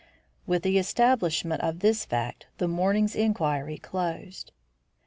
With 0.47 0.63
the 0.63 0.79
establishment 0.79 1.61
of 1.61 1.81
this 1.81 2.05
fact 2.05 2.47
the 2.57 2.67
morning's 2.67 3.15
inquiry 3.15 3.77
closed. 3.77 4.51